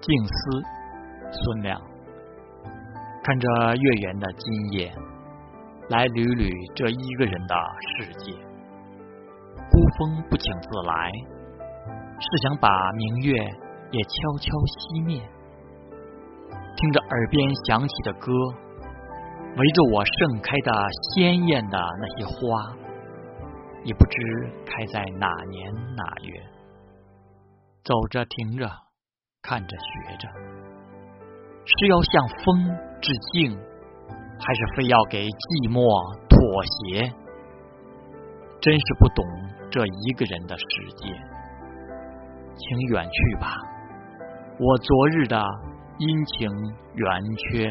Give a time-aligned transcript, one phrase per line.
[0.00, 0.62] 静思，
[1.30, 1.78] 孙亮，
[3.22, 4.90] 看着月圆的今夜，
[5.90, 8.32] 来捋捋这一个人的世界。
[9.70, 11.12] 孤风不请自来，
[12.18, 13.36] 是想把明月
[13.92, 14.10] 也悄
[14.40, 15.20] 悄熄灭。
[16.76, 18.32] 听着耳边响起的歌，
[19.54, 20.72] 围着我盛开的
[21.12, 22.72] 鲜艳的那些花，
[23.84, 24.16] 也不知
[24.64, 26.40] 开在哪年哪月。
[27.84, 28.66] 走着停着，
[29.42, 30.28] 看着学着，
[31.64, 32.64] 是要向风
[33.00, 33.50] 致敬，
[34.38, 35.80] 还是非要给寂寞
[36.28, 37.10] 妥协？
[38.60, 39.24] 真是不懂
[39.70, 40.64] 这一个人的世
[40.96, 41.08] 界，
[42.56, 43.56] 请远去吧，
[44.58, 45.42] 我昨日的。
[46.00, 46.48] 阴晴
[46.94, 47.68] 圆缺。